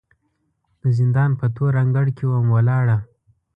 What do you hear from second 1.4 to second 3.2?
تور انګړ کې وم ولاړه